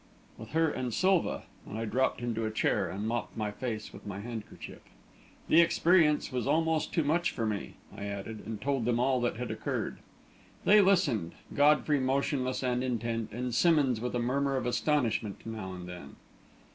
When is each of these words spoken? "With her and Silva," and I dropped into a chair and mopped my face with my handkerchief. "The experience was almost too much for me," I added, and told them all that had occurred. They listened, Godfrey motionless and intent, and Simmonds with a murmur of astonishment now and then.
"With 0.35 0.53
her 0.53 0.67
and 0.71 0.91
Silva," 0.91 1.43
and 1.63 1.77
I 1.77 1.85
dropped 1.85 2.21
into 2.23 2.43
a 2.43 2.49
chair 2.49 2.89
and 2.89 3.07
mopped 3.07 3.37
my 3.37 3.51
face 3.51 3.93
with 3.93 4.07
my 4.07 4.19
handkerchief. 4.19 4.79
"The 5.47 5.61
experience 5.61 6.31
was 6.31 6.47
almost 6.47 6.91
too 6.91 7.03
much 7.03 7.29
for 7.29 7.45
me," 7.45 7.75
I 7.95 8.05
added, 8.05 8.41
and 8.43 8.59
told 8.59 8.85
them 8.85 8.99
all 8.99 9.21
that 9.21 9.35
had 9.37 9.51
occurred. 9.51 9.99
They 10.65 10.81
listened, 10.81 11.33
Godfrey 11.53 11.99
motionless 11.99 12.63
and 12.63 12.83
intent, 12.83 13.31
and 13.31 13.53
Simmonds 13.53 14.01
with 14.01 14.15
a 14.15 14.19
murmur 14.19 14.57
of 14.57 14.65
astonishment 14.65 15.45
now 15.45 15.71
and 15.71 15.87
then. 15.87 16.15